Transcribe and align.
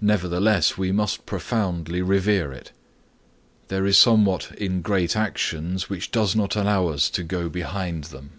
Nevertheless 0.00 0.78
we 0.78 0.92
must 0.92 1.26
profoundly 1.26 2.02
revere 2.02 2.52
it. 2.52 2.70
There 3.66 3.84
is 3.84 3.98
somewhat 3.98 4.52
in 4.56 4.80
great 4.80 5.16
actions 5.16 5.90
which 5.90 6.12
does 6.12 6.36
not 6.36 6.54
allow 6.54 6.86
us 6.86 7.10
to 7.10 7.24
go 7.24 7.48
behind 7.48 8.04
them. 8.14 8.30